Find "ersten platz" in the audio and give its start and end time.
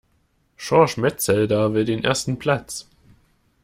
2.03-2.87